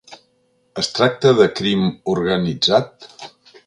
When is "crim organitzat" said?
1.61-3.11